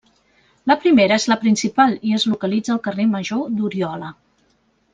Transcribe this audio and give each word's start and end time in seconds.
La 0.71 0.77
primera 0.85 1.17
és 1.21 1.27
la 1.31 1.37
principal 1.43 1.93
i 2.09 2.15
es 2.21 2.25
localitza 2.33 2.73
al 2.77 2.81
carrer 2.89 3.07
Major 3.13 3.45
d'Oriola. 3.61 4.11